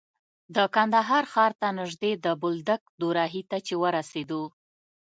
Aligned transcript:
د 0.55 0.57
کندهار 0.75 1.23
ښار 1.33 1.51
ته 1.61 1.67
نژدې 1.79 2.11
د 2.25 2.27
بولدک 2.41 2.81
دوراهي 3.01 3.43
ته 3.49 3.57
چې 3.65 3.73
ورسېدو. 3.83 4.43